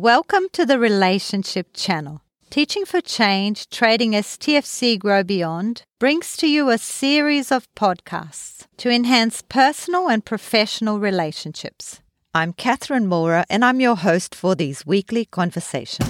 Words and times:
Welcome 0.00 0.44
to 0.52 0.64
the 0.64 0.78
Relationship 0.78 1.70
Channel. 1.74 2.22
Teaching 2.50 2.84
for 2.84 3.00
Change, 3.00 3.68
Trading 3.68 4.14
as 4.14 4.38
TFC 4.38 4.96
Grow 4.96 5.24
Beyond 5.24 5.82
brings 5.98 6.36
to 6.36 6.46
you 6.46 6.70
a 6.70 6.78
series 6.78 7.50
of 7.50 7.66
podcasts 7.74 8.64
to 8.76 8.90
enhance 8.90 9.42
personal 9.42 10.08
and 10.08 10.24
professional 10.24 11.00
relationships. 11.00 12.00
I'm 12.32 12.52
Catherine 12.52 13.08
Mora, 13.08 13.44
and 13.50 13.64
I'm 13.64 13.80
your 13.80 13.96
host 13.96 14.36
for 14.36 14.54
these 14.54 14.86
weekly 14.86 15.24
conversations. 15.24 16.08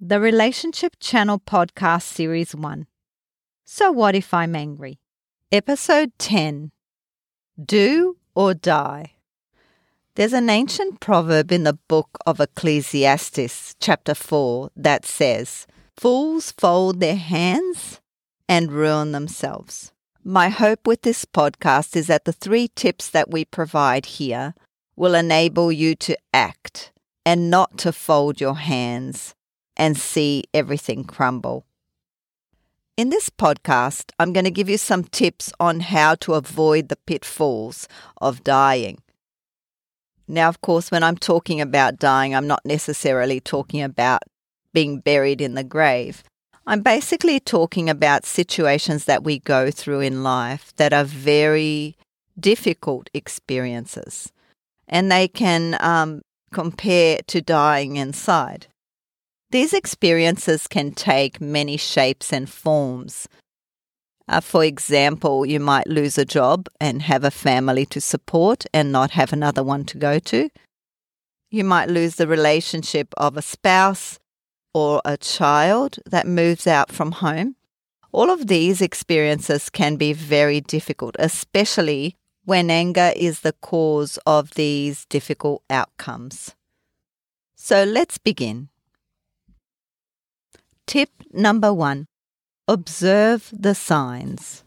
The 0.00 0.18
Relationship 0.18 0.96
Channel 0.98 1.38
Podcast 1.38 2.02
Series 2.02 2.56
1. 2.56 2.88
So, 3.64 3.92
what 3.92 4.16
if 4.16 4.34
I'm 4.34 4.56
angry? 4.56 4.98
Episode 5.54 6.10
10 6.18 6.72
Do 7.64 8.16
or 8.34 8.54
Die. 8.54 9.12
There's 10.16 10.32
an 10.32 10.50
ancient 10.50 10.98
proverb 10.98 11.52
in 11.52 11.62
the 11.62 11.78
book 11.86 12.18
of 12.26 12.40
Ecclesiastes, 12.40 13.76
chapter 13.78 14.16
4, 14.16 14.70
that 14.74 15.06
says, 15.06 15.68
Fools 15.96 16.50
fold 16.50 16.98
their 16.98 17.14
hands 17.14 18.00
and 18.48 18.72
ruin 18.72 19.12
themselves. 19.12 19.92
My 20.24 20.48
hope 20.48 20.88
with 20.88 21.02
this 21.02 21.24
podcast 21.24 21.94
is 21.94 22.08
that 22.08 22.24
the 22.24 22.32
three 22.32 22.66
tips 22.74 23.08
that 23.10 23.30
we 23.30 23.44
provide 23.44 24.06
here 24.06 24.54
will 24.96 25.14
enable 25.14 25.70
you 25.70 25.94
to 25.94 26.18
act 26.32 26.90
and 27.24 27.48
not 27.48 27.78
to 27.78 27.92
fold 27.92 28.40
your 28.40 28.56
hands 28.56 29.36
and 29.76 29.96
see 29.96 30.42
everything 30.52 31.04
crumble. 31.04 31.64
In 32.96 33.08
this 33.08 33.28
podcast, 33.28 34.12
I'm 34.20 34.32
going 34.32 34.44
to 34.44 34.52
give 34.52 34.68
you 34.68 34.78
some 34.78 35.02
tips 35.02 35.52
on 35.58 35.80
how 35.80 36.14
to 36.16 36.34
avoid 36.34 36.88
the 36.88 36.96
pitfalls 37.06 37.88
of 38.20 38.44
dying. 38.44 39.02
Now, 40.28 40.48
of 40.48 40.60
course, 40.60 40.92
when 40.92 41.02
I'm 41.02 41.16
talking 41.16 41.60
about 41.60 41.98
dying, 41.98 42.36
I'm 42.36 42.46
not 42.46 42.64
necessarily 42.64 43.40
talking 43.40 43.82
about 43.82 44.22
being 44.72 45.00
buried 45.00 45.40
in 45.40 45.54
the 45.54 45.64
grave. 45.64 46.22
I'm 46.68 46.82
basically 46.82 47.40
talking 47.40 47.90
about 47.90 48.24
situations 48.24 49.06
that 49.06 49.24
we 49.24 49.40
go 49.40 49.72
through 49.72 50.00
in 50.00 50.22
life 50.22 50.72
that 50.76 50.92
are 50.92 51.04
very 51.04 51.96
difficult 52.38 53.10
experiences, 53.12 54.32
and 54.86 55.10
they 55.10 55.26
can 55.26 55.76
um, 55.80 56.22
compare 56.52 57.18
to 57.26 57.42
dying 57.42 57.96
inside. 57.96 58.68
These 59.54 59.72
experiences 59.72 60.66
can 60.66 60.90
take 60.90 61.40
many 61.40 61.76
shapes 61.76 62.32
and 62.32 62.50
forms. 62.50 63.28
Uh, 64.26 64.40
for 64.40 64.64
example, 64.64 65.46
you 65.46 65.60
might 65.60 65.86
lose 65.86 66.18
a 66.18 66.24
job 66.24 66.66
and 66.80 67.02
have 67.02 67.22
a 67.22 67.30
family 67.30 67.86
to 67.86 68.00
support 68.00 68.66
and 68.74 68.90
not 68.90 69.12
have 69.12 69.32
another 69.32 69.62
one 69.62 69.84
to 69.84 69.96
go 69.96 70.18
to. 70.18 70.50
You 71.52 71.62
might 71.62 71.88
lose 71.88 72.16
the 72.16 72.26
relationship 72.26 73.14
of 73.16 73.36
a 73.36 73.42
spouse 73.42 74.18
or 74.74 75.00
a 75.04 75.16
child 75.16 76.00
that 76.04 76.26
moves 76.26 76.66
out 76.66 76.90
from 76.90 77.12
home. 77.12 77.54
All 78.10 78.32
of 78.32 78.48
these 78.48 78.82
experiences 78.82 79.70
can 79.70 79.94
be 79.94 80.12
very 80.12 80.62
difficult, 80.62 81.14
especially 81.20 82.16
when 82.44 82.70
anger 82.70 83.12
is 83.14 83.42
the 83.42 83.54
cause 83.60 84.18
of 84.26 84.54
these 84.54 85.04
difficult 85.04 85.62
outcomes. 85.70 86.56
So 87.54 87.84
let's 87.84 88.18
begin. 88.18 88.70
Tip 90.86 91.10
number 91.32 91.72
one 91.72 92.06
observe 92.68 93.50
the 93.52 93.74
signs. 93.74 94.62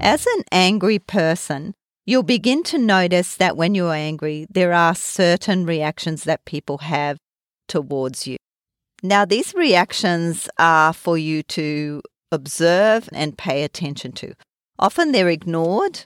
As 0.00 0.26
an 0.26 0.44
angry 0.52 0.98
person, 0.98 1.74
you'll 2.04 2.22
begin 2.22 2.62
to 2.64 2.78
notice 2.78 3.36
that 3.36 3.56
when 3.56 3.74
you're 3.74 3.94
angry, 3.94 4.46
there 4.50 4.72
are 4.72 4.94
certain 4.94 5.64
reactions 5.64 6.24
that 6.24 6.44
people 6.44 6.78
have 6.78 7.16
towards 7.68 8.26
you. 8.26 8.36
Now, 9.02 9.24
these 9.24 9.54
reactions 9.54 10.48
are 10.58 10.92
for 10.92 11.16
you 11.16 11.42
to 11.44 12.02
observe 12.30 13.08
and 13.12 13.38
pay 13.38 13.64
attention 13.64 14.12
to. 14.12 14.34
Often 14.78 15.12
they're 15.12 15.30
ignored 15.30 16.04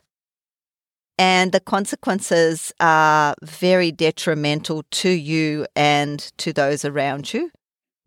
and 1.18 1.50
the 1.50 1.60
consequences 1.60 2.72
are 2.78 3.34
very 3.42 3.90
detrimental 3.90 4.84
to 4.90 5.10
you 5.10 5.66
and 5.74 6.20
to 6.38 6.52
those 6.52 6.84
around 6.84 7.34
you. 7.34 7.50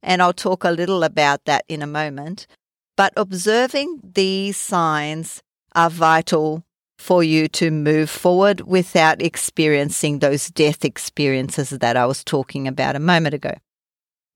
And 0.01 0.21
I'll 0.21 0.33
talk 0.33 0.63
a 0.63 0.71
little 0.71 1.03
about 1.03 1.45
that 1.45 1.65
in 1.67 1.81
a 1.81 1.87
moment. 1.87 2.47
But 2.95 3.13
observing 3.17 3.99
these 4.15 4.55
signs 4.55 5.43
are 5.75 5.89
vital 5.89 6.63
for 6.97 7.23
you 7.23 7.47
to 7.49 7.71
move 7.71 8.09
forward 8.09 8.61
without 8.61 9.21
experiencing 9.21 10.19
those 10.19 10.49
death 10.49 10.85
experiences 10.85 11.71
that 11.71 11.97
I 11.97 12.05
was 12.05 12.23
talking 12.23 12.67
about 12.67 12.95
a 12.95 12.99
moment 12.99 13.33
ago. 13.33 13.55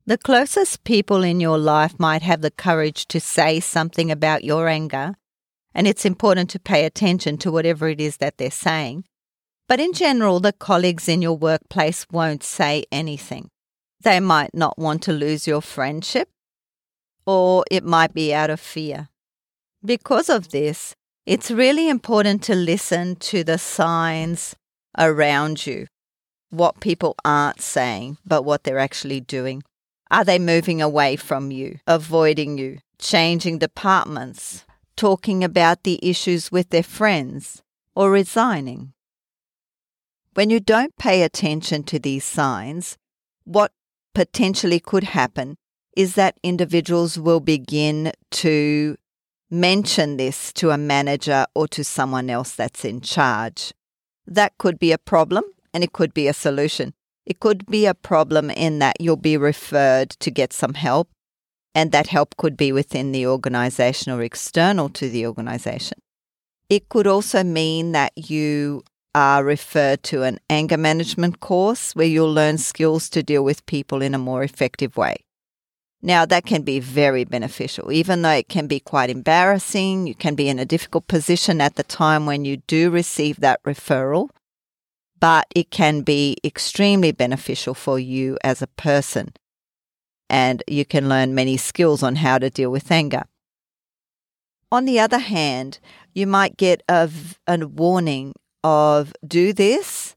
The 0.05 0.17
closest 0.17 0.83
people 0.83 1.23
in 1.23 1.39
your 1.39 1.57
life 1.57 1.99
might 1.99 2.21
have 2.23 2.41
the 2.41 2.51
courage 2.51 3.07
to 3.07 3.19
say 3.19 3.59
something 3.59 4.11
about 4.11 4.43
your 4.43 4.67
anger 4.67 5.15
and 5.75 5.87
it's 5.87 6.05
important 6.05 6.49
to 6.51 6.59
pay 6.59 6.85
attention 6.85 7.37
to 7.37 7.51
whatever 7.51 7.89
it 7.89 7.99
is 7.99 8.17
that 8.17 8.37
they're 8.37 8.49
saying. 8.49 9.03
But 9.67 9.81
in 9.81 9.91
general, 9.91 10.39
the 10.39 10.53
colleagues 10.53 11.09
in 11.09 11.21
your 11.21 11.37
workplace 11.37 12.07
won't 12.09 12.43
say 12.43 12.85
anything. 12.91 13.49
They 14.01 14.21
might 14.21 14.53
not 14.53 14.79
want 14.79 15.03
to 15.03 15.11
lose 15.11 15.47
your 15.47 15.61
friendship, 15.61 16.29
or 17.25 17.65
it 17.69 17.83
might 17.83 18.13
be 18.13 18.33
out 18.33 18.49
of 18.49 18.59
fear. 18.59 19.09
Because 19.83 20.29
of 20.29 20.49
this, 20.49 20.95
it's 21.25 21.51
really 21.51 21.89
important 21.89 22.41
to 22.43 22.55
listen 22.55 23.15
to 23.17 23.43
the 23.43 23.57
signs 23.57 24.55
around 24.97 25.67
you, 25.67 25.87
what 26.51 26.79
people 26.79 27.15
aren't 27.25 27.59
saying, 27.59 28.17
but 28.25 28.43
what 28.43 28.63
they're 28.63 28.79
actually 28.79 29.19
doing. 29.19 29.63
Are 30.09 30.23
they 30.23 30.39
moving 30.39 30.81
away 30.81 31.15
from 31.15 31.51
you, 31.51 31.79
avoiding 31.87 32.57
you, 32.59 32.77
changing 32.99 33.57
departments, 33.57 34.63
talking 34.95 35.43
about 35.43 35.83
the 35.83 35.99
issues 36.01 36.51
with 36.51 36.69
their 36.69 36.83
friends, 36.83 37.61
or 37.95 38.11
resigning. 38.11 38.93
When 40.33 40.49
you 40.49 40.59
don't 40.59 40.95
pay 40.97 41.23
attention 41.23 41.83
to 41.83 41.99
these 41.99 42.25
signs, 42.25 42.97
what 43.45 43.71
potentially 44.13 44.79
could 44.79 45.03
happen 45.03 45.57
is 45.95 46.15
that 46.15 46.37
individuals 46.43 47.17
will 47.17 47.39
begin 47.39 48.11
to 48.31 48.97
mention 49.49 50.17
this 50.17 50.51
to 50.53 50.71
a 50.71 50.77
manager 50.77 51.45
or 51.55 51.67
to 51.69 51.83
someone 51.83 52.29
else 52.29 52.55
that's 52.55 52.83
in 52.83 52.99
charge. 52.99 53.73
That 54.27 54.57
could 54.57 54.77
be 54.79 54.91
a 54.91 54.97
problem 54.97 55.45
and 55.73 55.83
it 55.83 55.93
could 55.93 56.13
be 56.13 56.27
a 56.27 56.33
solution. 56.33 56.93
It 57.25 57.39
could 57.39 57.65
be 57.65 57.85
a 57.85 57.93
problem 57.93 58.49
in 58.49 58.79
that 58.79 58.99
you'll 58.99 59.15
be 59.15 59.37
referred 59.37 60.09
to 60.11 60.31
get 60.31 60.51
some 60.51 60.73
help 60.73 61.09
and 61.75 61.91
that 61.91 62.07
help 62.07 62.37
could 62.37 62.55
be 62.55 62.71
within 62.71 63.11
the 63.11 63.27
organization 63.27 64.13
or 64.13 64.23
external 64.23 64.87
to 64.89 65.09
the 65.09 65.27
organization. 65.27 65.99
It 66.69 66.87
could 66.89 67.05
also 67.05 67.43
mean 67.43 67.91
that 67.91 68.13
you 68.17 68.83
are 69.13 69.43
referred 69.43 70.01
to 70.03 70.23
an 70.23 70.39
anger 70.49 70.77
management 70.77 71.41
course 71.41 71.93
where 71.93 72.07
you'll 72.07 72.33
learn 72.33 72.57
skills 72.57 73.09
to 73.09 73.21
deal 73.21 73.43
with 73.43 73.65
people 73.65 74.01
in 74.01 74.15
a 74.15 74.17
more 74.17 74.41
effective 74.41 74.97
way. 74.97 75.17
Now, 76.01 76.25
that 76.25 76.45
can 76.45 76.61
be 76.61 76.79
very 76.79 77.23
beneficial, 77.23 77.91
even 77.91 78.21
though 78.21 78.29
it 78.29 78.47
can 78.47 78.67
be 78.67 78.79
quite 78.79 79.09
embarrassing. 79.09 80.07
You 80.07 80.15
can 80.15 80.35
be 80.35 80.49
in 80.49 80.59
a 80.59 80.65
difficult 80.65 81.07
position 81.07 81.61
at 81.61 81.75
the 81.75 81.83
time 81.83 82.25
when 82.25 82.45
you 82.45 82.57
do 82.57 82.89
receive 82.89 83.39
that 83.39 83.63
referral, 83.63 84.29
but 85.19 85.47
it 85.55 85.71
can 85.71 86.01
be 86.01 86.37
extremely 86.43 87.11
beneficial 87.11 87.73
for 87.73 87.97
you 87.97 88.37
as 88.43 88.61
a 88.61 88.67
person 88.67 89.33
and 90.29 90.63
you 90.67 90.85
can 90.85 91.09
learn 91.09 91.35
many 91.35 91.57
skills 91.57 92.03
on 92.03 92.17
how 92.17 92.37
to 92.37 92.49
deal 92.49 92.71
with 92.71 92.91
anger. 92.91 93.23
On 94.71 94.85
the 94.85 94.99
other 94.99 95.19
hand, 95.19 95.79
you 96.13 96.27
might 96.27 96.57
get 96.57 96.81
a, 96.89 97.09
a 97.47 97.57
warning 97.65 98.33
of 98.63 99.13
do 99.25 99.53
this 99.53 100.15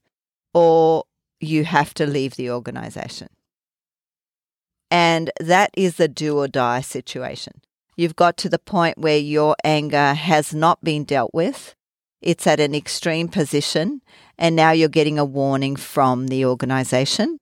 or 0.55 1.05
you 1.41 1.65
have 1.65 1.95
to 1.95 2.07
leave 2.07 2.37
the 2.37 2.51
organization. 2.51 3.29
And 4.91 5.31
that 5.39 5.71
is 5.77 5.97
the 5.97 6.09
do 6.09 6.39
or 6.39 6.49
die 6.49 6.81
situation. 6.81 7.61
You've 7.97 8.17
got 8.17 8.37
to 8.39 8.49
the 8.49 8.59
point 8.59 8.99
where 8.99 9.19
your 9.19 9.55
anger 9.65 10.15
has 10.15 10.55
not 10.55 10.83
been 10.83 11.05
dealt 11.05 11.35
with. 11.35 11.75
It's 12.23 12.47
at 12.47 12.59
an 12.59 12.75
extreme 12.75 13.29
position, 13.29 14.03
and 14.39 14.57
now 14.57 14.71
you're 14.71 14.89
getting 14.89 15.19
a 15.19 15.25
warning 15.25 15.77
from 15.77 16.29
the 16.29 16.45
organization 16.45 17.39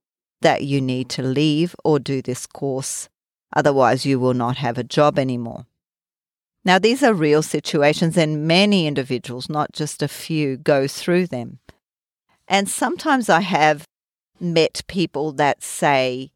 that 0.47 0.63
you 0.63 0.81
need 0.81 1.09
to 1.09 1.23
leave 1.23 1.75
or 1.83 1.99
do 1.99 2.23
this 2.23 2.47
course. 2.47 3.09
Otherwise, 3.53 4.07
you 4.07 4.21
will 4.21 4.33
not 4.33 4.59
have 4.59 4.79
a 4.79 4.85
job 4.85 5.19
anymore. 5.19 5.67
Now, 6.65 6.79
these 6.79 7.03
are 7.03 7.13
real 7.13 7.43
situations, 7.43 8.17
and 8.17 8.47
many 8.47 8.87
individuals, 8.87 9.49
not 9.49 9.73
just 9.73 10.05
a 10.05 10.09
few, 10.09 10.57
go 10.57 10.87
through 10.87 11.27
them. 11.27 11.59
And 12.47 12.69
sometimes 12.69 13.29
I 13.29 13.41
have 13.41 13.89
met 14.39 14.85
people 14.87 15.33
that 15.33 15.65
say, 15.65 16.31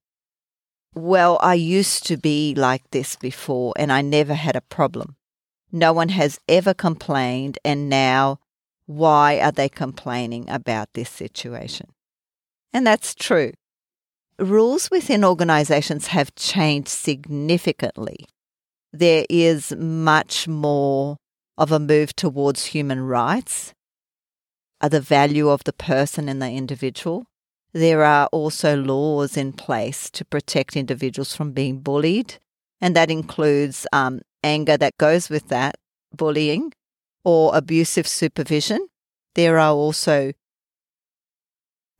well, 0.92 1.38
I 1.40 1.54
used 1.54 2.04
to 2.06 2.16
be 2.16 2.52
like 2.56 2.82
this 2.90 3.14
before 3.14 3.74
and 3.76 3.92
I 3.92 4.02
never 4.02 4.34
had 4.34 4.56
a 4.56 4.60
problem. 4.78 5.14
No 5.70 5.92
one 5.92 6.08
has 6.08 6.40
ever 6.48 6.74
complained, 6.74 7.60
and 7.64 7.88
now 7.88 8.40
why 8.86 9.38
are 9.38 9.52
they 9.52 9.68
complaining 9.68 10.50
about 10.50 10.94
this 10.94 11.10
situation? 11.10 11.92
And 12.72 12.84
that's 12.84 13.14
true. 13.14 13.52
Rules 14.40 14.90
within 14.90 15.22
organizations 15.22 16.06
have 16.06 16.34
changed 16.34 16.88
significantly. 16.88 18.24
There 18.90 19.26
is 19.28 19.72
much 19.76 20.48
more 20.48 21.18
of 21.58 21.70
a 21.70 21.78
move 21.78 22.16
towards 22.16 22.64
human 22.64 23.02
rights, 23.02 23.74
the 24.80 25.02
value 25.02 25.50
of 25.50 25.64
the 25.64 25.74
person 25.74 26.26
and 26.26 26.40
the 26.40 26.50
individual. 26.50 27.26
There 27.74 28.02
are 28.02 28.28
also 28.32 28.76
laws 28.76 29.36
in 29.36 29.52
place 29.52 30.08
to 30.12 30.24
protect 30.24 30.74
individuals 30.74 31.36
from 31.36 31.52
being 31.52 31.80
bullied, 31.80 32.36
and 32.80 32.96
that 32.96 33.10
includes 33.10 33.86
um, 33.92 34.22
anger 34.42 34.78
that 34.78 34.96
goes 34.96 35.28
with 35.28 35.48
that, 35.48 35.74
bullying, 36.16 36.72
or 37.24 37.54
abusive 37.54 38.08
supervision. 38.08 38.88
There 39.34 39.58
are 39.58 39.74
also 39.74 40.32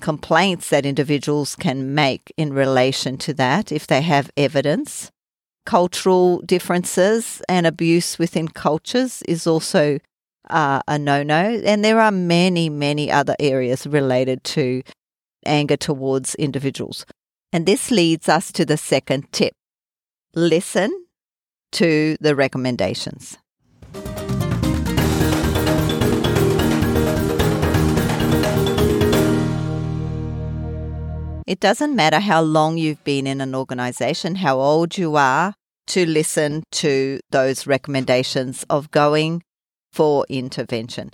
complaints 0.01 0.71
that 0.71 0.87
individuals 0.87 1.55
can 1.57 1.95
make 1.95 2.33
in 2.37 2.53
relation 2.53 3.17
to 3.19 3.35
that 3.35 3.71
if 3.71 3.87
they 3.87 4.03
have 4.03 4.31
evidence. 4.37 5.11
Cultural 5.67 6.41
differences 6.41 7.43
and 7.49 7.67
abuse 7.67 8.19
within 8.19 8.49
cultures 8.49 9.23
is 9.29 9.47
also 9.47 9.99
uh, 10.49 10.81
a 10.89 10.99
no 10.99 11.23
no. 11.23 11.61
And 11.65 11.85
there 11.85 12.01
are 12.01 12.11
many, 12.11 12.69
many 12.69 13.11
other 13.11 13.37
areas 13.39 13.87
related 13.87 14.43
to 14.45 14.83
anger 15.47 15.77
towards 15.77 16.35
individuals. 16.35 17.07
And 17.53 17.67
this 17.67 17.91
leads 17.91 18.29
us 18.29 18.53
to 18.53 18.65
the 18.65 18.77
second 18.77 19.31
tip 19.33 19.53
listen 20.35 21.07
to 21.73 22.17
the 22.21 22.35
recommendations. 22.35 23.39
It 31.51 31.59
doesn't 31.59 31.97
matter 31.97 32.21
how 32.21 32.43
long 32.43 32.79
you've 32.79 33.03
been 33.03 33.27
in 33.27 33.41
an 33.41 33.57
organization, 33.57 34.37
how 34.37 34.61
old 34.61 34.97
you 34.97 35.17
are, 35.17 35.55
to 35.89 36.07
listen 36.07 36.63
to 36.71 37.19
those 37.31 37.67
recommendations 37.67 38.65
of 38.71 38.93
going 38.93 39.43
for 39.93 40.25
intervention. 40.29 41.11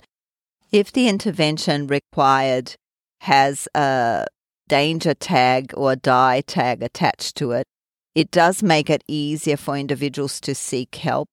If 0.71 0.91
the 0.91 1.07
intervention 1.07 1.87
required 1.87 2.75
has 3.21 3.67
a 3.73 4.27
danger 4.67 5.15
tag 5.15 5.73
or 5.75 5.93
a 5.93 5.95
die 5.95 6.41
tag 6.41 6.83
attached 6.83 7.35
to 7.37 7.53
it, 7.53 7.65
it 8.13 8.29
does 8.29 8.61
make 8.61 8.91
it 8.91 9.03
easier 9.07 9.57
for 9.57 9.75
individuals 9.75 10.39
to 10.41 10.53
seek 10.53 10.93
help 10.97 11.29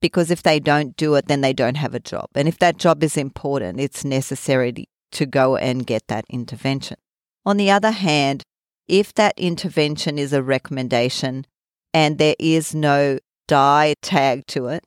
because 0.00 0.28
if 0.28 0.42
they 0.42 0.58
don't 0.58 0.96
do 0.96 1.14
it, 1.14 1.28
then 1.28 1.40
they 1.40 1.52
don't 1.52 1.76
have 1.76 1.94
a 1.94 2.00
job. 2.00 2.26
And 2.34 2.48
if 2.48 2.58
that 2.58 2.78
job 2.78 3.04
is 3.04 3.16
important, 3.16 3.78
it's 3.78 4.04
necessary 4.04 4.86
to 5.12 5.24
go 5.24 5.54
and 5.54 5.86
get 5.86 6.08
that 6.08 6.24
intervention. 6.28 6.96
On 7.44 7.56
the 7.56 7.70
other 7.70 7.90
hand, 7.90 8.42
if 8.88 9.14
that 9.14 9.34
intervention 9.36 10.18
is 10.18 10.32
a 10.32 10.42
recommendation 10.42 11.46
and 11.94 12.18
there 12.18 12.36
is 12.38 12.74
no 12.74 13.18
die 13.48 13.94
tag 14.02 14.46
to 14.48 14.66
it, 14.66 14.84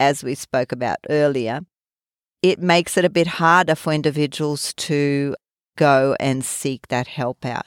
as 0.00 0.22
we 0.22 0.34
spoke 0.34 0.72
about 0.72 0.98
earlier, 1.08 1.60
it 2.42 2.60
makes 2.60 2.96
it 2.96 3.04
a 3.04 3.10
bit 3.10 3.26
harder 3.26 3.74
for 3.74 3.92
individuals 3.92 4.72
to 4.74 5.34
go 5.76 6.16
and 6.20 6.44
seek 6.44 6.88
that 6.88 7.06
help 7.06 7.44
out. 7.44 7.66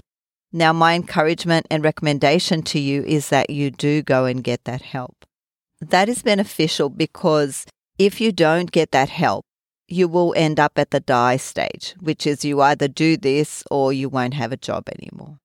Now, 0.54 0.74
my 0.74 0.96
encouragement 0.96 1.66
and 1.72 1.84
recommendation 1.84 2.62
to 2.64 2.80
you 2.80 3.04
is 3.04 3.30
that 3.30 3.50
you 3.50 3.72
do 3.72 4.02
go 4.02 4.26
and 4.26 4.44
get 4.44 4.66
that 4.66 4.82
help. 4.82 5.26
That 5.80 6.10
is 6.10 6.22
beneficial 6.22 6.90
because 6.90 7.66
if 7.98 8.20
you 8.20 8.32
don't 8.32 8.72
get 8.72 8.92
that 8.92 9.10
help, 9.10 9.46
you 9.92 10.08
will 10.08 10.34
end 10.38 10.60
up 10.60 10.74
at 10.78 10.92
the 10.92 11.00
die 11.00 11.38
stage, 11.38 11.96
which 12.00 12.26
is 12.26 12.46
you 12.46 12.62
either 12.62 12.88
do 12.88 13.18
this 13.18 13.64
or 13.70 13.92
you 13.92 14.10
won't 14.10 14.34
have 14.34 14.52
a 14.52 14.58
job 14.58 14.88
anymore. 14.90 15.38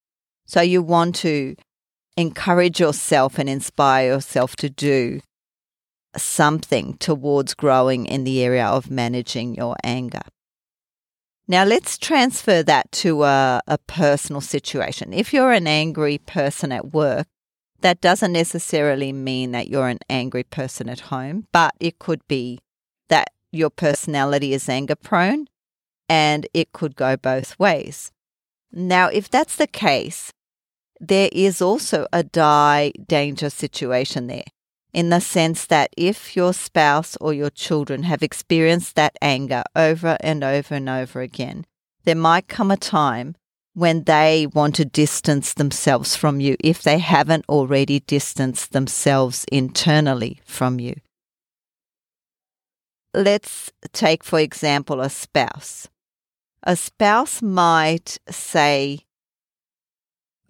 So 0.47 0.61
you 0.61 0.83
want 0.83 1.17
to 1.17 1.57
encourage 2.17 2.81
yourself 2.81 3.39
and 3.39 3.49
inspire 3.49 4.07
yourself 4.07 4.57
to 4.57 4.71
do 4.71 5.21
something 6.17 6.95
towards 6.95 7.55
growing 7.55 8.07
in 8.07 8.25
the 8.25 8.43
area 8.43 8.65
of 8.65 8.91
managing 8.91 9.55
your 9.55 9.77
anger. 9.85 10.23
Now, 11.49 11.65
let's 11.65 11.99
transfer 11.99 12.63
that 12.63 12.91
to 12.93 13.23
a, 13.23 13.61
a, 13.67 13.79
personal 13.87 14.41
situation. 14.41 15.13
If 15.13 15.33
you're 15.33 15.53
an 15.53 15.69
angry 15.69 16.19
person 16.19 16.73
at 16.73 16.93
work, 16.93 17.27
that 17.83 18.01
doesn't 18.01 18.33
necessarily 18.33 19.13
mean 19.13 19.53
that 19.53 19.69
you're 19.69 19.89
an 19.89 20.01
angry 20.09 20.43
person 20.43 20.89
at 20.89 21.01
home, 21.01 21.47
but 21.53 21.75
it 21.79 21.99
could 22.01 22.27
be 22.27 22.59
that 23.09 23.31
your 23.57 23.71
personality 23.71 24.53
is 24.53 24.69
anger 24.69 24.95
prone 24.95 25.49
and 26.09 26.47
it 26.55 26.73
could 26.73 26.97
go 26.97 27.17
both 27.17 27.59
ways. 27.59 28.13
Now, 28.73 29.09
if 29.09 29.29
that's 29.29 29.57
the 29.57 29.67
case, 29.67 30.33
there 31.01 31.29
is 31.33 31.61
also 31.61 32.07
a 32.13 32.23
die 32.23 32.93
danger 33.07 33.51
situation 33.51 34.27
there 34.27 34.45
in 34.97 35.11
the 35.11 35.21
sense 35.21 35.67
that 35.67 35.91
if 35.97 36.35
your 36.35 36.55
spouse 36.55 37.17
or 37.21 37.35
your 37.35 37.51
children 37.51 38.05
have 38.05 38.23
experienced 38.23 38.97
that 38.97 39.15
anger 39.21 39.63
over 39.75 40.17
and 40.21 40.43
over 40.43 40.75
and 40.75 40.89
over 40.89 41.21
again, 41.21 41.67
there 42.05 42.15
might 42.15 42.49
come 42.49 42.71
a 42.71 42.79
time 42.79 43.37
when 43.75 44.05
they 44.05 44.47
want 44.55 44.75
to 44.75 44.87
distance 44.87 45.53
themselves 45.53 46.17
from 46.17 46.41
you 46.41 46.57
if 46.61 46.83
they 46.83 46.99
haven't 46.99 47.45
already 47.47 48.01
distanced 48.01 48.73
themselves 48.73 49.45
internally 49.53 50.41
from 50.47 50.81
you. 50.81 50.95
Let's 53.17 53.73
take, 53.95 54.23
for 54.23 54.39
example, 54.39 55.01
a 55.01 55.09
spouse. 55.09 55.89
A 56.63 56.77
spouse 56.77 57.41
might 57.41 58.19
say, 58.29 59.07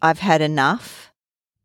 I've 0.03 0.19
had 0.19 0.43
enough 0.43 1.13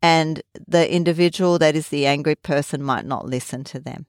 and 0.00 0.42
the 0.54 0.88
individual 0.88 1.58
that 1.58 1.74
is 1.74 1.88
the 1.88 2.06
angry 2.06 2.36
person 2.36 2.84
might 2.84 3.04
not 3.04 3.26
listen 3.26 3.64
to 3.64 3.80
them. 3.80 4.06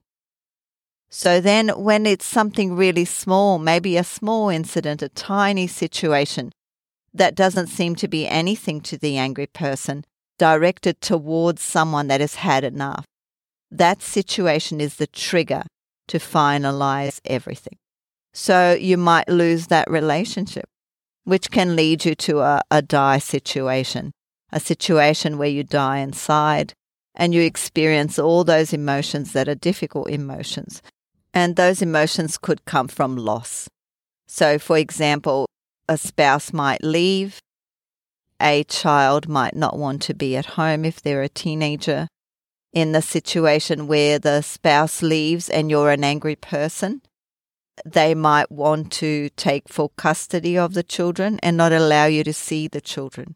So 1.09 1.41
then, 1.41 1.69
when 1.69 2.05
it's 2.05 2.25
something 2.25 2.75
really 2.75 3.05
small, 3.05 3.57
maybe 3.57 3.97
a 3.97 4.03
small 4.03 4.49
incident, 4.49 5.01
a 5.01 5.09
tiny 5.09 5.65
situation 5.65 6.51
that 7.11 7.33
doesn't 7.33 7.67
seem 7.67 7.95
to 7.95 8.07
be 8.07 8.27
anything 8.27 8.81
to 8.81 8.99
the 8.99 9.17
angry 9.17 9.47
person, 9.47 10.05
directed 10.37 11.01
towards 11.01 11.63
someone 11.63 12.05
that 12.09 12.21
has 12.21 12.35
had 12.35 12.63
enough, 12.63 13.05
that 13.71 14.03
situation 14.03 14.79
is 14.79 14.97
the 14.97 15.07
trigger 15.07 15.63
to 16.07 16.19
finalize 16.19 17.19
everything. 17.25 17.77
So 18.33 18.73
you 18.73 18.97
might 18.97 19.29
lose 19.29 19.67
that 19.67 19.89
relationship, 19.89 20.65
which 21.23 21.51
can 21.51 21.75
lead 21.75 22.05
you 22.05 22.15
to 22.15 22.39
a, 22.39 22.61
a 22.71 22.81
die 22.81 23.19
situation 23.19 24.11
a 24.53 24.59
situation 24.59 25.37
where 25.37 25.49
you 25.49 25.63
die 25.63 25.97
inside 25.97 26.73
and 27.15 27.33
you 27.33 27.41
experience 27.41 28.17
all 28.17 28.43
those 28.43 28.71
emotions 28.71 29.33
that 29.33 29.49
are 29.49 29.55
difficult 29.55 30.09
emotions. 30.09 30.81
And 31.33 31.55
those 31.55 31.81
emotions 31.81 32.37
could 32.37 32.63
come 32.65 32.87
from 32.87 33.17
loss. 33.17 33.67
So, 34.27 34.59
for 34.59 34.77
example, 34.77 35.47
a 35.89 35.97
spouse 35.97 36.53
might 36.53 36.83
leave, 36.83 37.39
a 38.39 38.63
child 38.65 39.27
might 39.27 39.55
not 39.55 39.77
want 39.77 40.03
to 40.03 40.13
be 40.13 40.37
at 40.37 40.45
home 40.45 40.85
if 40.85 41.01
they're 41.01 41.23
a 41.23 41.29
teenager. 41.29 42.07
In 42.73 42.91
the 42.91 43.03
situation 43.03 43.85
where 43.85 44.17
the 44.17 44.41
spouse 44.41 45.03
leaves 45.03 45.47
and 45.47 45.69
you're 45.69 45.91
an 45.91 46.03
angry 46.03 46.35
person, 46.35 47.03
they 47.85 48.15
might 48.15 48.51
want 48.51 48.91
to 48.93 49.29
take 49.37 49.69
full 49.69 49.89
custody 49.89 50.57
of 50.57 50.73
the 50.73 50.81
children 50.81 51.39
and 51.43 51.55
not 51.55 51.71
allow 51.71 52.05
you 52.05 52.23
to 52.23 52.33
see 52.33 52.67
the 52.67 52.81
children. 52.81 53.35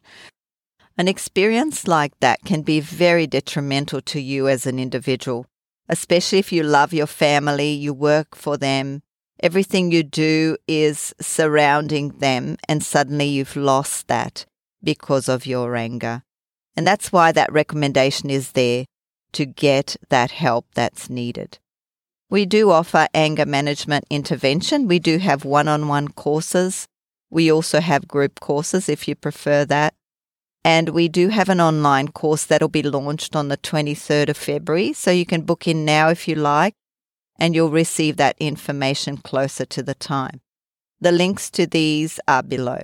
An 0.96 1.06
experience 1.06 1.86
like 1.86 2.18
that 2.18 2.40
can 2.44 2.62
be 2.62 2.80
very 2.80 3.28
detrimental 3.28 4.00
to 4.02 4.20
you 4.20 4.48
as 4.48 4.66
an 4.66 4.80
individual, 4.80 5.46
especially 5.88 6.38
if 6.38 6.52
you 6.52 6.64
love 6.64 6.92
your 6.92 7.06
family, 7.06 7.70
you 7.70 7.94
work 7.94 8.34
for 8.34 8.56
them, 8.56 9.02
everything 9.40 9.92
you 9.92 10.02
do 10.02 10.56
is 10.66 11.14
surrounding 11.20 12.08
them, 12.18 12.56
and 12.68 12.82
suddenly 12.82 13.26
you've 13.26 13.54
lost 13.54 14.08
that 14.08 14.46
because 14.82 15.28
of 15.28 15.46
your 15.46 15.76
anger. 15.76 16.24
And 16.76 16.84
that's 16.84 17.12
why 17.12 17.30
that 17.30 17.52
recommendation 17.52 18.30
is 18.30 18.52
there 18.52 18.86
to 19.32 19.44
get 19.46 19.96
that 20.08 20.30
help 20.30 20.66
that's 20.74 21.10
needed. 21.10 21.58
We 22.30 22.44
do 22.44 22.70
offer 22.70 23.08
anger 23.14 23.46
management 23.46 24.04
intervention. 24.10 24.86
We 24.86 24.98
do 24.98 25.18
have 25.18 25.44
one 25.44 25.68
on 25.68 25.88
one 25.88 26.08
courses. 26.08 26.86
We 27.30 27.50
also 27.50 27.80
have 27.80 28.08
group 28.08 28.40
courses 28.40 28.88
if 28.88 29.08
you 29.08 29.14
prefer 29.14 29.64
that. 29.66 29.94
And 30.64 30.90
we 30.90 31.08
do 31.08 31.28
have 31.28 31.48
an 31.48 31.60
online 31.60 32.08
course 32.08 32.44
that'll 32.44 32.68
be 32.68 32.82
launched 32.82 33.34
on 33.34 33.48
the 33.48 33.56
23rd 33.56 34.28
of 34.30 34.36
February. 34.36 34.92
So 34.92 35.10
you 35.10 35.24
can 35.24 35.42
book 35.42 35.66
in 35.66 35.84
now 35.84 36.10
if 36.10 36.28
you 36.28 36.34
like, 36.34 36.74
and 37.38 37.54
you'll 37.54 37.70
receive 37.70 38.16
that 38.16 38.36
information 38.38 39.16
closer 39.16 39.64
to 39.64 39.82
the 39.82 39.94
time. 39.94 40.40
The 41.00 41.12
links 41.12 41.50
to 41.52 41.66
these 41.66 42.20
are 42.28 42.42
below. 42.42 42.82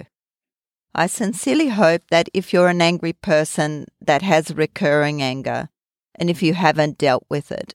I 0.95 1.09
sincerely 1.09 1.69
hope 1.69 2.03
that 2.11 2.29
if 2.33 2.53
you're 2.53 2.69
an 2.69 2.81
angry 2.81 3.13
person 3.13 3.87
that 4.01 4.23
has 4.23 4.55
recurring 4.55 5.21
anger, 5.21 5.69
and 6.17 6.31
if 6.31 6.43
you 6.43 6.55
haven't 6.55 6.99
dealt 6.99 7.25
with 7.29 7.51
it, 7.53 7.75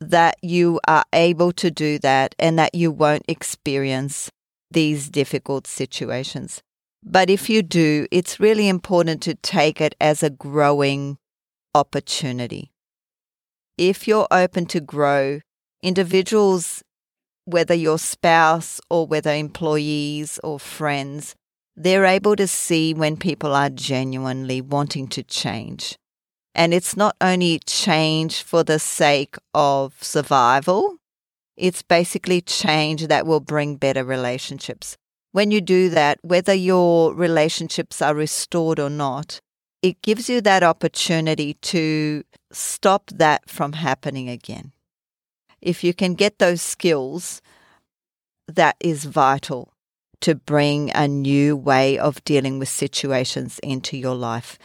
that 0.00 0.36
you 0.42 0.80
are 0.88 1.04
able 1.12 1.52
to 1.52 1.70
do 1.70 1.98
that 1.98 2.34
and 2.38 2.58
that 2.58 2.74
you 2.74 2.90
won't 2.90 3.24
experience 3.28 4.30
these 4.70 5.10
difficult 5.10 5.66
situations. 5.66 6.62
But 7.02 7.30
if 7.30 7.48
you 7.48 7.62
do, 7.62 8.06
it's 8.10 8.40
really 8.40 8.68
important 8.68 9.22
to 9.22 9.34
take 9.34 9.80
it 9.80 9.94
as 10.00 10.22
a 10.22 10.30
growing 10.30 11.18
opportunity. 11.74 12.70
If 13.78 14.06
you're 14.06 14.28
open 14.30 14.66
to 14.66 14.80
grow, 14.80 15.40
individuals, 15.82 16.82
whether 17.46 17.74
your 17.74 17.98
spouse 17.98 18.80
or 18.90 19.06
whether 19.06 19.32
employees 19.32 20.38
or 20.44 20.60
friends, 20.60 21.34
they're 21.76 22.04
able 22.04 22.36
to 22.36 22.46
see 22.46 22.92
when 22.92 23.16
people 23.16 23.54
are 23.54 23.70
genuinely 23.70 24.60
wanting 24.60 25.08
to 25.08 25.22
change. 25.22 25.96
And 26.54 26.74
it's 26.74 26.96
not 26.96 27.16
only 27.20 27.60
change 27.66 28.42
for 28.42 28.64
the 28.64 28.78
sake 28.78 29.36
of 29.54 29.94
survival, 30.02 30.96
it's 31.56 31.82
basically 31.82 32.40
change 32.40 33.06
that 33.06 33.26
will 33.26 33.40
bring 33.40 33.76
better 33.76 34.04
relationships. 34.04 34.96
When 35.32 35.50
you 35.50 35.60
do 35.60 35.90
that, 35.90 36.18
whether 36.22 36.54
your 36.54 37.14
relationships 37.14 38.02
are 38.02 38.14
restored 38.14 38.80
or 38.80 38.90
not, 38.90 39.40
it 39.82 40.02
gives 40.02 40.28
you 40.28 40.40
that 40.40 40.62
opportunity 40.62 41.54
to 41.54 42.24
stop 42.52 43.10
that 43.14 43.48
from 43.48 43.74
happening 43.74 44.28
again. 44.28 44.72
If 45.60 45.84
you 45.84 45.94
can 45.94 46.14
get 46.14 46.38
those 46.38 46.62
skills, 46.62 47.40
that 48.48 48.76
is 48.80 49.04
vital 49.04 49.72
to 50.22 50.34
bring 50.34 50.90
a 50.90 51.06
new 51.06 51.56
way 51.56 51.98
of 51.98 52.22
dealing 52.24 52.58
with 52.58 52.68
situations 52.68 53.58
into 53.62 53.96
your 53.96 54.14
life. 54.14 54.58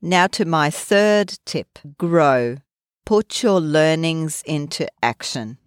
Now, 0.00 0.28
to 0.28 0.44
my 0.44 0.70
third 0.70 1.40
tip 1.44 1.80
grow. 1.98 2.58
Put 3.04 3.42
your 3.42 3.60
learnings 3.60 4.44
into 4.46 4.86
action. 5.02 5.58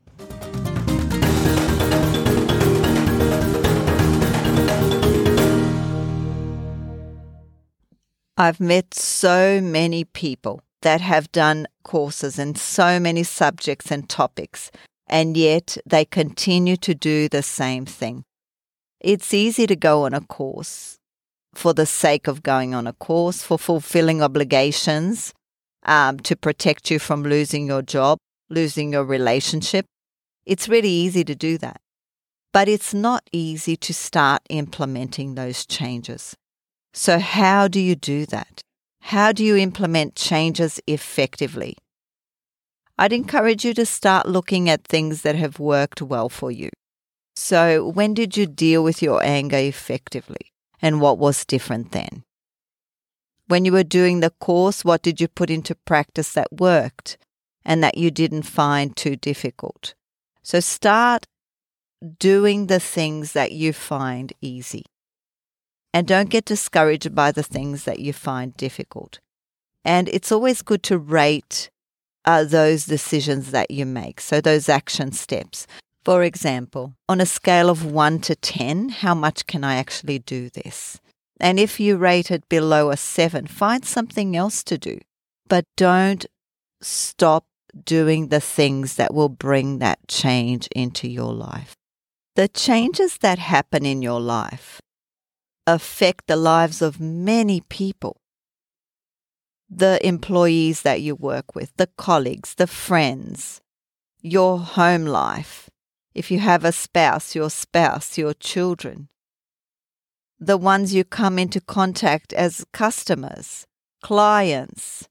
I've 8.38 8.62
met 8.62 8.94
so 8.94 9.60
many 9.60 10.06
people 10.06 10.62
that 10.82 11.02
have 11.02 11.30
done 11.34 11.68
courses 11.84 12.40
in 12.40 12.56
so 12.56 13.02
many 13.02 13.24
subjects 13.24 13.92
and 13.92 14.08
topics, 14.08 14.72
and 15.08 15.36
yet 15.36 15.78
they 15.86 16.06
continue 16.06 16.78
to 16.78 16.96
do 16.96 17.28
the 17.28 17.44
same 17.44 17.86
thing. 17.86 18.24
It's 19.02 19.34
easy 19.34 19.68
to 19.68 19.76
go 19.76 20.06
on 20.06 20.14
a 20.14 20.22
course 20.22 21.01
for 21.54 21.74
the 21.74 21.86
sake 21.86 22.28
of 22.28 22.44
going 22.44 22.74
on 22.74 22.88
a 22.88 22.94
course, 22.94 23.44
for 23.44 23.58
fulfilling 23.58 24.22
obligations, 24.22 25.34
um, 25.84 26.20
to 26.20 26.36
protect 26.36 26.92
you 26.92 27.00
from 27.00 27.24
losing 27.24 27.68
your 27.68 27.82
job, 27.82 28.18
losing 28.50 28.94
your 28.94 29.04
relationship. 29.04 29.86
It's 30.46 30.70
really 30.70 30.90
easy 30.90 31.24
to 31.24 31.36
do 31.36 31.58
that. 31.60 31.82
But 32.54 32.68
it's 32.68 32.94
not 32.94 33.24
easy 33.32 33.78
to 33.78 33.94
start 33.94 34.42
implementing 34.50 35.36
those 35.36 35.66
changes. 35.66 36.36
So, 36.94 37.20
how 37.20 37.68
do 37.70 37.80
you 37.80 37.96
do 37.96 38.26
that? 38.26 38.62
How 39.02 39.32
do 39.32 39.44
you 39.44 39.56
implement 39.56 40.16
changes 40.16 40.80
effectively? 40.86 41.78
I'd 42.98 43.14
encourage 43.14 43.64
you 43.64 43.74
to 43.76 43.86
start 43.86 44.28
looking 44.28 44.70
at 44.70 44.84
things 44.84 45.22
that 45.22 45.36
have 45.36 45.60
worked 45.60 46.02
well 46.02 46.28
for 46.30 46.52
you. 46.52 46.70
So, 47.36 47.88
when 47.88 48.14
did 48.14 48.36
you 48.36 48.46
deal 48.46 48.84
with 48.84 49.02
your 49.02 49.24
anger 49.24 49.58
effectively? 49.58 50.52
And 50.82 51.00
what 51.00 51.18
was 51.18 51.46
different 51.46 51.92
then? 51.92 52.24
When 53.48 53.66
you 53.66 53.72
were 53.72 53.84
doing 53.84 54.20
the 54.20 54.30
course, 54.30 54.86
what 54.86 55.02
did 55.02 55.20
you 55.20 55.28
put 55.28 55.50
into 55.50 55.76
practice 55.76 56.34
that 56.34 56.52
worked 56.52 57.18
and 57.64 57.84
that 57.84 57.98
you 57.98 58.10
didn't 58.10 58.44
find 58.44 58.96
too 58.96 59.16
difficult? 59.16 59.94
So, 60.42 60.60
start 60.60 61.28
doing 62.20 62.68
the 62.68 62.80
things 62.80 63.34
that 63.34 63.52
you 63.52 63.74
find 63.74 64.34
easy. 64.42 64.86
And 65.94 66.08
don't 66.08 66.30
get 66.30 66.46
discouraged 66.46 67.14
by 67.14 67.32
the 67.32 67.44
things 67.44 67.84
that 67.84 68.00
you 68.00 68.14
find 68.14 68.56
difficult. 68.56 69.20
And 69.84 70.08
it's 70.10 70.32
always 70.32 70.62
good 70.62 70.84
to 70.84 70.98
rate 70.98 71.70
uh, 72.26 72.44
those 72.44 72.86
decisions 72.86 73.52
that 73.52 73.72
you 73.72 73.86
make, 73.86 74.22
so 74.22 74.42
those 74.42 74.70
action 74.70 75.12
steps. 75.12 75.68
For 76.04 76.24
example, 76.24 76.96
on 77.08 77.22
a 77.22 77.26
scale 77.26 77.70
of 77.70 77.86
1 77.86 78.20
to 78.22 78.36
10, 78.36 78.90
how 78.90 79.14
much 79.14 79.46
can 79.46 79.64
I 79.64 79.76
actually 79.76 80.20
do 80.20 80.50
this? 80.50 81.00
And 81.40 81.60
if 81.60 81.80
you 81.80 81.98
rate 81.98 82.32
it 82.32 82.48
below 82.50 82.90
a 82.90 82.98
7, 82.98 83.48
find 83.48 83.86
something 83.86 84.36
else 84.36 84.64
to 84.64 84.78
do. 84.78 85.00
But 85.48 85.66
don't 85.78 86.26
stop 86.82 87.46
doing 87.86 88.28
the 88.28 88.40
things 88.40 88.96
that 88.96 89.14
will 89.14 89.30
bring 89.30 89.80
that 89.80 90.00
change 90.08 90.68
into 90.76 91.08
your 91.08 91.34
life. 91.34 91.76
The 92.36 92.48
changes 92.48 93.18
that 93.20 93.40
happen 93.40 93.86
in 93.86 94.02
your 94.02 94.20
life 94.20 94.82
affect 95.68 96.28
the 96.28 96.36
lives 96.36 96.82
of 96.82 97.00
many 97.00 97.62
people. 97.62 98.18
The 99.70 100.06
employees 100.06 100.82
that 100.82 101.02
you 101.02 101.16
work 101.16 101.56
with, 101.56 101.72
the 101.78 101.90
colleagues, 101.98 102.56
the 102.56 102.68
friends, 102.68 103.62
your 104.22 104.60
home 104.60 105.06
life, 105.06 105.71
if 106.14 106.32
you 106.32 106.40
have 106.40 106.66
a 106.66 106.72
spouse, 106.72 107.36
your 107.36 107.50
spouse, 107.50 108.18
your 108.18 108.34
children, 108.34 109.08
the 110.40 110.58
ones 110.58 110.94
you 110.94 111.04
come 111.04 111.38
into 111.38 111.62
contact 111.62 112.34
as 112.34 112.66
customers, 112.74 113.66
clients, 114.02 115.08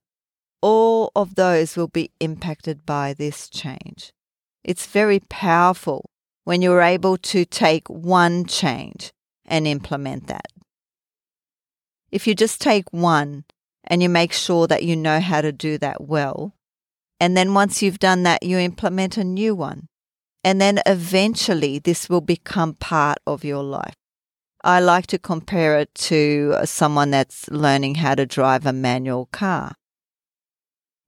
all 0.61 1.11
of 1.15 1.37
those 1.37 1.77
will 1.77 1.89
be 1.89 2.11
impacted 2.21 2.85
by 2.85 3.15
this 3.15 3.49
change. 3.49 4.13
It's 4.63 4.87
very 4.87 5.21
powerful 5.29 6.11
when 6.45 6.63
you're 6.63 6.83
able 6.83 7.17
to 7.17 7.45
take 7.45 7.89
one 7.89 8.45
change 8.45 9.13
and 9.47 9.67
implement 9.67 10.27
that. 10.27 10.49
If 12.11 12.27
you 12.27 12.35
just 12.35 12.61
take 12.61 12.93
one 12.93 13.45
and 13.85 14.03
you 14.03 14.09
make 14.09 14.33
sure 14.33 14.67
that 14.67 14.83
you 14.83 14.97
know 14.97 15.21
how 15.21 15.41
to 15.41 15.53
do 15.53 15.79
that 15.79 16.01
well, 16.01 16.55
and 17.21 17.37
then 17.37 17.55
once 17.55 17.83
you've 17.83 17.99
done 17.99 18.25
that, 18.25 18.43
you 18.43 18.59
implement 18.59 19.17
a 19.17 19.25
new 19.25 19.55
one. 19.55 19.89
And 20.43 20.61
then 20.61 20.81
eventually 20.87 21.79
this 21.79 22.09
will 22.09 22.21
become 22.21 22.75
part 22.75 23.19
of 23.27 23.45
your 23.45 23.63
life. 23.63 23.95
I 24.63 24.81
like 24.81 25.07
to 25.09 25.19
compare 25.19 25.79
it 25.79 25.95
to 26.07 26.57
someone 26.65 27.11
that's 27.11 27.49
learning 27.49 27.97
how 27.97 28.15
to 28.15 28.27
drive 28.27 28.67
a 28.67 28.73
manual 28.73 29.27
car. 29.27 29.75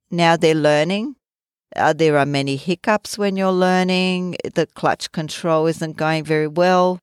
Now 0.09 0.37
they're 0.37 0.55
learning. 0.55 1.15
Uh, 1.75 1.93
there 1.93 2.17
are 2.17 2.25
many 2.25 2.55
hiccups 2.55 3.17
when 3.17 3.35
you're 3.35 3.51
learning. 3.51 4.37
The 4.53 4.67
clutch 4.67 5.11
control 5.11 5.67
isn't 5.67 5.97
going 5.97 6.23
very 6.23 6.47
well. 6.47 6.99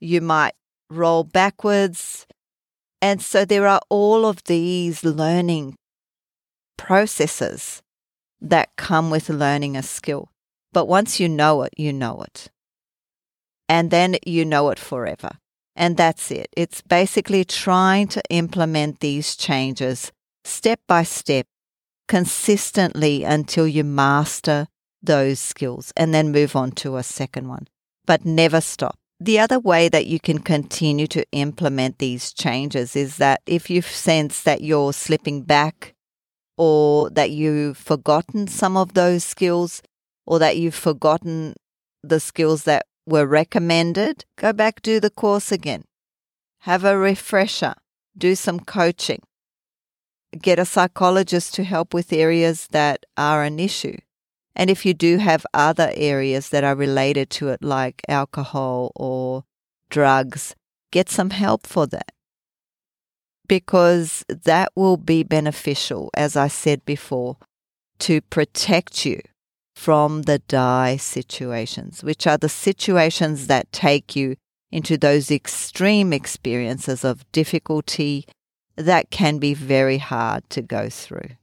You 0.00 0.20
might 0.20 0.52
roll 0.90 1.24
backwards. 1.24 2.26
And 3.00 3.22
so 3.22 3.44
there 3.44 3.66
are 3.66 3.80
all 3.88 4.26
of 4.26 4.44
these 4.44 5.04
learning 5.04 5.76
processes 6.76 7.82
that 8.40 8.76
come 8.76 9.10
with 9.10 9.28
learning 9.28 9.76
a 9.76 9.82
skill. 9.82 10.31
But 10.72 10.86
once 10.86 11.20
you 11.20 11.28
know 11.28 11.62
it, 11.62 11.72
you 11.76 11.92
know 11.92 12.22
it. 12.22 12.50
And 13.68 13.90
then 13.90 14.16
you 14.26 14.44
know 14.44 14.70
it 14.70 14.78
forever. 14.78 15.30
And 15.74 15.96
that's 15.96 16.30
it. 16.30 16.48
It's 16.56 16.82
basically 16.82 17.44
trying 17.44 18.08
to 18.08 18.22
implement 18.30 19.00
these 19.00 19.36
changes 19.36 20.12
step 20.44 20.80
by 20.86 21.02
step, 21.04 21.46
consistently 22.08 23.24
until 23.24 23.66
you 23.66 23.84
master 23.84 24.66
those 25.02 25.40
skills 25.40 25.92
and 25.96 26.12
then 26.12 26.32
move 26.32 26.54
on 26.54 26.72
to 26.72 26.96
a 26.96 27.02
second 27.02 27.48
one. 27.48 27.68
But 28.06 28.24
never 28.24 28.60
stop. 28.60 28.96
The 29.20 29.38
other 29.38 29.60
way 29.60 29.88
that 29.88 30.06
you 30.06 30.18
can 30.18 30.40
continue 30.40 31.06
to 31.06 31.24
implement 31.30 31.98
these 31.98 32.32
changes 32.32 32.96
is 32.96 33.18
that 33.18 33.40
if 33.46 33.70
you 33.70 33.80
sense 33.80 34.42
that 34.42 34.62
you're 34.62 34.92
slipping 34.92 35.42
back 35.42 35.94
or 36.58 37.08
that 37.10 37.30
you've 37.30 37.78
forgotten 37.78 38.48
some 38.48 38.76
of 38.76 38.94
those 38.94 39.24
skills, 39.24 39.80
or 40.26 40.38
that 40.38 40.56
you've 40.56 40.74
forgotten 40.74 41.54
the 42.02 42.20
skills 42.20 42.64
that 42.64 42.86
were 43.06 43.26
recommended, 43.26 44.24
go 44.36 44.52
back, 44.52 44.82
do 44.82 45.00
the 45.00 45.10
course 45.10 45.52
again. 45.52 45.84
Have 46.60 46.84
a 46.84 46.96
refresher, 46.96 47.74
do 48.16 48.34
some 48.34 48.60
coaching. 48.60 49.22
Get 50.40 50.58
a 50.58 50.64
psychologist 50.64 51.54
to 51.54 51.64
help 51.64 51.92
with 51.92 52.12
areas 52.12 52.68
that 52.70 53.04
are 53.16 53.42
an 53.42 53.58
issue. 53.58 53.96
And 54.54 54.70
if 54.70 54.86
you 54.86 54.94
do 54.94 55.18
have 55.18 55.46
other 55.52 55.90
areas 55.94 56.50
that 56.50 56.64
are 56.64 56.74
related 56.74 57.30
to 57.30 57.48
it, 57.48 57.62
like 57.62 58.02
alcohol 58.08 58.92
or 58.94 59.44
drugs, 59.90 60.54
get 60.90 61.08
some 61.08 61.30
help 61.30 61.66
for 61.66 61.86
that. 61.86 62.12
Because 63.48 64.24
that 64.28 64.70
will 64.74 64.96
be 64.96 65.22
beneficial, 65.22 66.10
as 66.14 66.36
I 66.36 66.48
said 66.48 66.84
before, 66.84 67.36
to 67.98 68.20
protect 68.20 69.04
you 69.04 69.20
from 69.74 70.22
the 70.22 70.38
die 70.40 70.96
situations, 70.96 72.04
which 72.04 72.26
are 72.26 72.38
the 72.38 72.48
situations 72.48 73.46
that 73.46 73.72
take 73.72 74.14
you 74.14 74.36
into 74.70 74.96
those 74.96 75.30
extreme 75.30 76.12
experiences 76.12 77.04
of 77.04 77.30
difficulty 77.32 78.26
that 78.76 79.10
can 79.10 79.38
be 79.38 79.54
very 79.54 79.98
hard 79.98 80.48
to 80.50 80.62
go 80.62 80.88
through. 80.88 81.36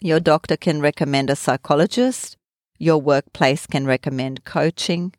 Your 0.00 0.20
doctor 0.20 0.56
can 0.56 0.80
recommend 0.80 1.30
a 1.30 1.36
psychologist, 1.36 2.36
your 2.78 3.00
workplace 3.00 3.66
can 3.66 3.86
recommend 3.86 4.44
coaching, 4.44 5.14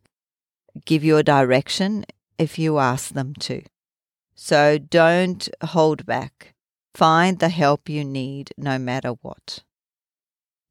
give 0.85 1.03
you 1.03 1.17
a 1.17 1.23
direction 1.23 2.05
if 2.37 2.59
you 2.59 2.77
ask 2.77 3.13
them 3.13 3.33
to. 3.33 3.63
So 4.35 4.77
don't 4.77 5.49
hold 5.63 6.05
back. 6.05 6.53
Find 6.93 7.39
the 7.39 7.49
help 7.49 7.89
you 7.89 8.05
need 8.05 8.51
no 8.57 8.77
matter 8.77 9.09
what. 9.21 9.63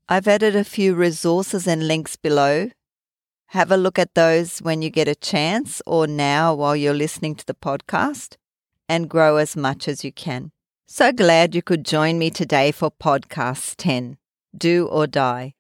I've 0.09 0.29
added 0.29 0.55
a 0.55 0.63
few 0.63 0.95
resources 0.95 1.67
and 1.67 1.89
links 1.89 2.15
below. 2.15 2.71
Have 3.49 3.73
a 3.73 3.77
look 3.77 3.99
at 3.99 4.15
those 4.15 4.61
when 4.61 4.81
you 4.81 4.89
get 4.89 5.09
a 5.09 5.17
chance 5.17 5.83
or 5.85 6.07
now 6.07 6.55
while 6.55 6.77
you're 6.77 6.95
listening 6.95 7.35
to 7.35 7.45
the 7.45 7.55
podcast 7.55 8.37
and 8.89 9.11
grow 9.11 9.37
as 9.37 9.57
much 9.57 9.89
as 9.89 10.05
you 10.05 10.13
can. 10.13 10.53
So 10.87 11.11
glad 11.11 11.57
you 11.57 11.63
could 11.63 11.85
join 11.85 12.21
me 12.21 12.31
today 12.31 12.71
for 12.71 12.93
podcast 12.93 13.75
10 13.79 14.19
Do 14.57 14.87
or 14.87 15.09
Die. 15.09 15.55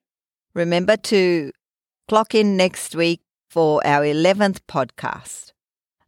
Remember 0.55 0.97
to 0.97 1.50
clock 2.07 2.33
in 2.33 2.57
next 2.57 2.95
week 2.95 3.23
for 3.50 3.85
our 3.85 4.05
11th 4.05 4.61
podcast 4.69 5.50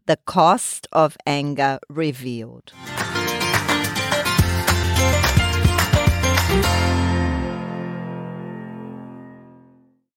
The 0.07 0.17
Cost 0.27 0.87
of 0.93 1.17
Anger 1.27 1.81
Revealed. 1.89 2.73